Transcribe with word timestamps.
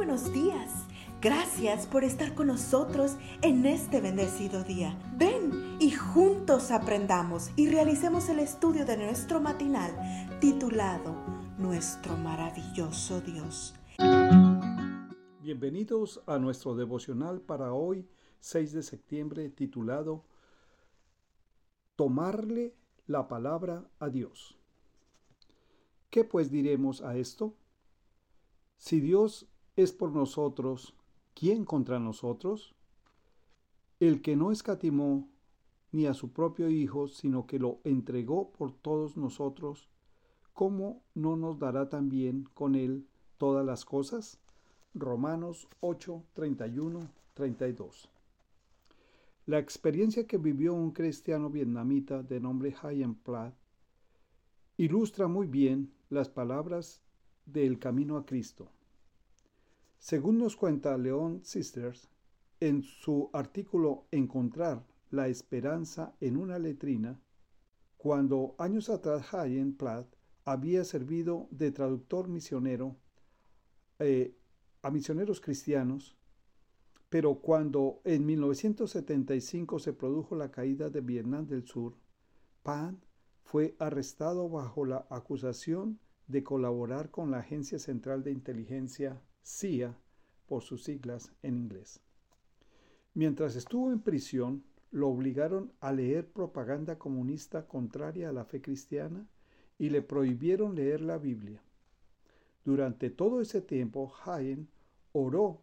buenos 0.00 0.32
días. 0.32 0.86
Gracias 1.20 1.86
por 1.86 2.04
estar 2.04 2.34
con 2.34 2.46
nosotros 2.46 3.18
en 3.42 3.66
este 3.66 4.00
bendecido 4.00 4.64
día. 4.64 4.98
Ven 5.18 5.76
y 5.78 5.90
juntos 5.90 6.70
aprendamos 6.70 7.50
y 7.54 7.68
realicemos 7.68 8.30
el 8.30 8.38
estudio 8.38 8.86
de 8.86 8.96
nuestro 8.96 9.42
matinal 9.42 9.92
titulado 10.40 11.14
Nuestro 11.58 12.16
maravilloso 12.16 13.20
Dios. 13.20 13.74
Bienvenidos 15.42 16.22
a 16.26 16.38
nuestro 16.38 16.74
devocional 16.74 17.42
para 17.42 17.74
hoy, 17.74 18.08
6 18.38 18.72
de 18.72 18.82
septiembre, 18.82 19.50
titulado 19.50 20.24
Tomarle 21.96 22.74
la 23.06 23.28
palabra 23.28 23.86
a 23.98 24.08
Dios. 24.08 24.58
¿Qué 26.08 26.24
pues 26.24 26.50
diremos 26.50 27.02
a 27.02 27.18
esto? 27.18 27.54
Si 28.78 29.00
Dios 29.00 29.46
es 29.82 29.92
por 29.92 30.12
nosotros, 30.12 30.94
¿quién 31.34 31.64
contra 31.64 31.98
nosotros? 31.98 32.74
El 33.98 34.20
que 34.20 34.36
no 34.36 34.50
escatimó 34.50 35.28
ni 35.92 36.06
a 36.06 36.14
su 36.14 36.32
propio 36.32 36.70
Hijo, 36.70 37.08
sino 37.08 37.46
que 37.46 37.58
lo 37.58 37.80
entregó 37.84 38.52
por 38.52 38.72
todos 38.72 39.16
nosotros, 39.16 39.88
¿cómo 40.52 41.02
no 41.14 41.36
nos 41.36 41.58
dará 41.58 41.88
también 41.88 42.48
con 42.54 42.74
él 42.74 43.06
todas 43.38 43.64
las 43.64 43.84
cosas? 43.84 44.38
Romanos 44.94 45.68
8, 45.80 46.24
31, 46.34 47.00
32. 47.34 48.08
La 49.46 49.58
experiencia 49.58 50.26
que 50.26 50.36
vivió 50.36 50.74
un 50.74 50.92
cristiano 50.92 51.50
vietnamita 51.50 52.22
de 52.22 52.40
nombre 52.40 52.74
Hayen 52.82 53.14
Platt 53.14 53.54
ilustra 54.76 55.26
muy 55.26 55.46
bien 55.46 55.92
las 56.08 56.28
palabras 56.28 57.02
del 57.46 57.78
camino 57.78 58.16
a 58.16 58.26
Cristo. 58.26 58.70
Según 60.00 60.38
nos 60.38 60.56
cuenta 60.56 60.96
León 60.96 61.42
Sisters, 61.44 62.08
en 62.58 62.82
su 62.82 63.28
artículo 63.34 64.06
Encontrar 64.10 64.82
la 65.10 65.28
esperanza 65.28 66.16
en 66.20 66.38
una 66.38 66.58
letrina, 66.58 67.20
cuando 67.98 68.54
años 68.58 68.88
atrás 68.88 69.34
Hayen 69.34 69.76
Platt 69.76 70.06
había 70.46 70.84
servido 70.84 71.48
de 71.50 71.70
traductor 71.70 72.28
misionero 72.28 72.96
eh, 73.98 74.34
a 74.80 74.90
misioneros 74.90 75.38
cristianos, 75.38 76.16
pero 77.10 77.34
cuando 77.42 78.00
en 78.04 78.24
1975 78.24 79.80
se 79.80 79.92
produjo 79.92 80.34
la 80.34 80.50
caída 80.50 80.88
de 80.88 81.02
Vietnam 81.02 81.46
del 81.46 81.66
Sur, 81.66 81.94
Pan 82.62 83.04
fue 83.42 83.76
arrestado 83.78 84.48
bajo 84.48 84.86
la 84.86 85.06
acusación 85.10 86.00
de 86.26 86.42
colaborar 86.42 87.10
con 87.10 87.30
la 87.30 87.40
Agencia 87.40 87.78
Central 87.78 88.24
de 88.24 88.32
Inteligencia, 88.32 89.20
CIA, 89.42 89.96
por 90.46 90.62
sus 90.62 90.84
siglas 90.84 91.32
en 91.42 91.56
inglés. 91.56 92.00
Mientras 93.14 93.56
estuvo 93.56 93.92
en 93.92 94.00
prisión, 94.00 94.64
lo 94.90 95.08
obligaron 95.08 95.72
a 95.80 95.92
leer 95.92 96.28
propaganda 96.30 96.98
comunista 96.98 97.66
contraria 97.66 98.28
a 98.28 98.32
la 98.32 98.44
fe 98.44 98.60
cristiana 98.60 99.26
y 99.78 99.90
le 99.90 100.02
prohibieron 100.02 100.74
leer 100.74 101.00
la 101.00 101.18
Biblia. 101.18 101.62
Durante 102.64 103.10
todo 103.10 103.40
ese 103.40 103.60
tiempo, 103.60 104.12
Hayen 104.24 104.68
oró 105.12 105.62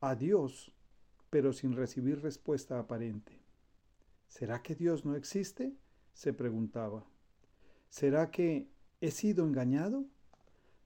a 0.00 0.14
Dios, 0.14 0.72
pero 1.30 1.52
sin 1.52 1.74
recibir 1.74 2.20
respuesta 2.22 2.78
aparente. 2.78 3.32
¿Será 4.28 4.62
que 4.62 4.74
Dios 4.74 5.04
no 5.04 5.14
existe? 5.14 5.74
se 6.12 6.32
preguntaba. 6.32 7.04
¿Será 7.90 8.30
que 8.30 8.70
¿He 9.02 9.10
sido 9.10 9.44
engañado? 9.44 10.06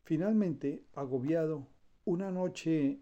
Finalmente, 0.03 0.85
agobiado, 0.95 1.69
una 2.05 2.31
noche 2.31 3.01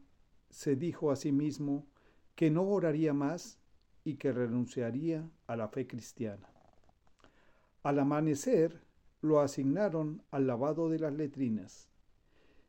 se 0.50 0.76
dijo 0.76 1.10
a 1.10 1.16
sí 1.16 1.32
mismo 1.32 1.86
que 2.34 2.50
no 2.50 2.62
oraría 2.62 3.12
más 3.12 3.58
y 4.04 4.14
que 4.14 4.32
renunciaría 4.32 5.28
a 5.46 5.56
la 5.56 5.68
fe 5.68 5.86
cristiana. 5.86 6.48
Al 7.82 7.98
amanecer, 7.98 8.82
lo 9.20 9.40
asignaron 9.40 10.22
al 10.30 10.46
lavado 10.46 10.88
de 10.88 10.98
las 10.98 11.12
letrinas. 11.12 11.88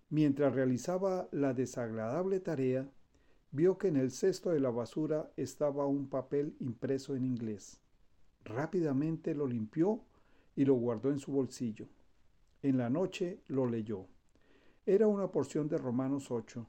Mientras 0.10 0.54
realizaba 0.54 1.28
la 1.32 1.54
desagradable 1.54 2.40
tarea, 2.40 2.90
vio 3.52 3.78
que 3.78 3.88
en 3.88 3.98
el 3.98 4.12
cesto 4.12 4.52
de 4.52 4.60
la 4.60 4.70
basura 4.70 5.32
estaba 5.38 5.86
un 5.86 6.10
papel 6.10 6.56
impreso 6.60 7.16
en 7.16 7.26
inglés. 7.26 7.80
Rápidamente 8.44 9.36
lo 9.36 9.48
limpió 9.48 10.04
y 10.56 10.66
lo 10.66 10.76
guardó 10.76 11.12
en 11.12 11.20
su 11.20 11.32
bolsillo. 11.32 11.88
En 12.62 12.78
la 12.78 12.90
noche 12.90 13.42
lo 13.48 13.66
leyó. 13.66 14.08
Era 14.90 15.06
una 15.06 15.32
porción 15.32 15.70
de 15.70 15.78
Romanos 15.78 16.32
8, 16.32 16.66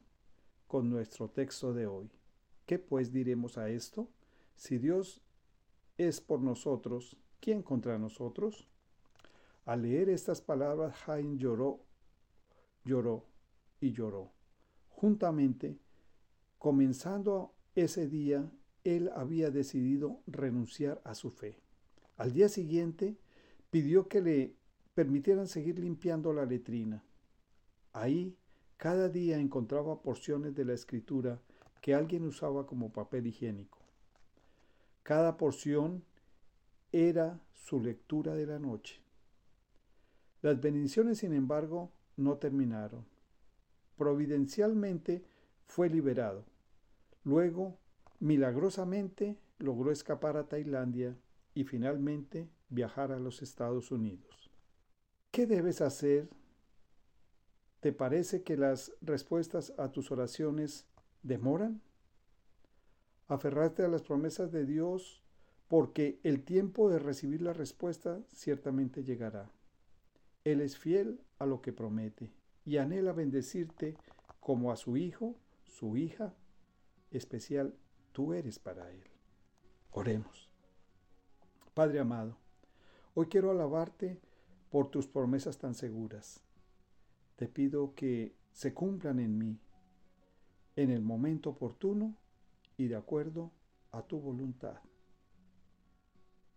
con 0.66 0.90
nuestro 0.90 1.30
texto 1.30 1.72
de 1.72 1.86
hoy. 1.86 2.10
¿Qué 2.66 2.78
pues 2.78 3.14
diremos 3.14 3.56
a 3.56 3.70
esto? 3.70 4.10
Si 4.56 4.76
Dios 4.76 5.22
es 5.96 6.20
por 6.20 6.42
nosotros, 6.42 7.16
¿quién 7.40 7.62
contra 7.62 7.98
nosotros? 7.98 8.68
Al 9.64 9.80
leer 9.80 10.10
estas 10.10 10.42
palabras, 10.42 10.94
Jain 10.96 11.38
lloró, 11.38 11.80
lloró 12.84 13.24
y 13.80 13.92
lloró. 13.92 14.30
Juntamente, 14.90 15.78
comenzando 16.58 17.54
ese 17.74 18.06
día, 18.06 18.52
él 18.84 19.10
había 19.16 19.50
decidido 19.50 20.20
renunciar 20.26 21.00
a 21.06 21.14
su 21.14 21.30
fe. 21.30 21.56
Al 22.18 22.34
día 22.34 22.50
siguiente, 22.50 23.16
pidió 23.70 24.08
que 24.08 24.20
le 24.20 24.56
permitieran 24.92 25.48
seguir 25.48 25.78
limpiando 25.78 26.34
la 26.34 26.44
letrina. 26.44 27.02
Ahí 27.92 28.36
cada 28.76 29.08
día 29.08 29.38
encontraba 29.38 30.00
porciones 30.02 30.54
de 30.54 30.64
la 30.64 30.74
escritura 30.74 31.40
que 31.80 31.94
alguien 31.94 32.24
usaba 32.24 32.66
como 32.66 32.92
papel 32.92 33.26
higiénico. 33.26 33.78
Cada 35.02 35.36
porción 35.36 36.04
era 36.92 37.40
su 37.52 37.80
lectura 37.80 38.34
de 38.34 38.46
la 38.46 38.58
noche. 38.58 39.00
Las 40.42 40.60
bendiciones, 40.60 41.18
sin 41.18 41.34
embargo, 41.34 41.92
no 42.16 42.38
terminaron. 42.38 43.04
Providencialmente 43.96 45.24
fue 45.66 45.90
liberado. 45.90 46.44
Luego, 47.24 47.76
milagrosamente, 48.18 49.36
logró 49.58 49.90
escapar 49.90 50.36
a 50.36 50.48
Tailandia 50.48 51.16
y 51.54 51.64
finalmente 51.64 52.48
viajar 52.70 53.12
a 53.12 53.18
los 53.18 53.42
Estados 53.42 53.90
Unidos. 53.90 54.50
¿Qué 55.30 55.46
debes 55.46 55.80
hacer? 55.80 56.28
¿Te 57.80 57.92
parece 57.92 58.42
que 58.42 58.58
las 58.58 58.92
respuestas 59.00 59.72
a 59.78 59.90
tus 59.90 60.10
oraciones 60.10 60.86
demoran? 61.22 61.80
Aferrarte 63.26 63.82
a 63.82 63.88
las 63.88 64.02
promesas 64.02 64.52
de 64.52 64.66
Dios 64.66 65.22
porque 65.66 66.20
el 66.22 66.42
tiempo 66.42 66.90
de 66.90 66.98
recibir 66.98 67.40
la 67.40 67.54
respuesta 67.54 68.20
ciertamente 68.34 69.02
llegará. 69.02 69.50
Él 70.44 70.60
es 70.60 70.76
fiel 70.76 71.20
a 71.38 71.46
lo 71.46 71.62
que 71.62 71.72
promete 71.72 72.32
y 72.66 72.76
anhela 72.76 73.12
bendecirte 73.12 73.96
como 74.40 74.72
a 74.72 74.76
su 74.76 74.96
hijo, 74.96 75.36
su 75.64 75.96
hija 75.96 76.34
especial 77.10 77.74
tú 78.12 78.34
eres 78.34 78.58
para 78.58 78.90
Él. 78.90 79.04
Oremos. 79.90 80.50
Padre 81.72 82.00
amado, 82.00 82.36
hoy 83.14 83.26
quiero 83.26 83.50
alabarte 83.50 84.20
por 84.70 84.90
tus 84.90 85.06
promesas 85.06 85.58
tan 85.58 85.74
seguras. 85.74 86.42
Te 87.40 87.48
pido 87.48 87.94
que 87.94 88.34
se 88.52 88.74
cumplan 88.74 89.18
en 89.18 89.38
mí 89.38 89.58
en 90.76 90.90
el 90.90 91.00
momento 91.00 91.48
oportuno 91.48 92.14
y 92.76 92.88
de 92.88 92.96
acuerdo 92.96 93.50
a 93.92 94.02
tu 94.02 94.20
voluntad. 94.20 94.74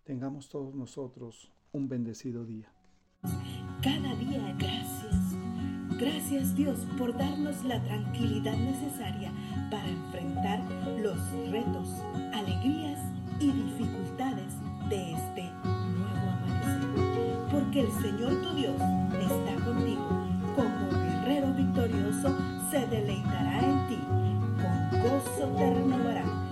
Tengamos 0.04 0.50
todos 0.50 0.76
nosotros 0.76 1.54
un 1.72 1.88
bendecido 1.88 2.44
día. 2.44 2.70
Cada 3.82 4.14
día 4.16 4.54
gracias. 4.60 5.16
Gracias 5.98 6.54
Dios 6.54 6.86
por 6.98 7.18
darnos 7.18 7.64
la 7.64 7.82
tranquilidad 7.82 8.58
necesaria 8.58 9.32
para 9.72 9.88
enfrentar 9.88 10.60
los 11.00 11.18
retos, 11.50 11.88
alegrías 12.34 13.00
y 13.40 13.54
dificultades 13.54 14.54
de 14.90 15.14
este 15.14 15.54
que 17.74 17.82
el 17.82 17.92
Señor 18.04 18.40
tu 18.44 18.54
Dios 18.54 19.03
se 22.74 22.88
deleitará 22.88 23.60
en 23.60 23.88
ti, 23.88 24.00
con 24.60 25.00
gozo 25.00 25.46
te 25.56 25.74
renovará 25.76 26.43